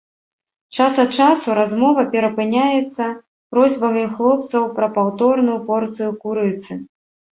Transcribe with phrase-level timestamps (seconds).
[0.75, 3.05] Час ад часу размова перапыняецца
[3.57, 6.73] просьбамі хлопцаў пра паўторную порцыю курыцы.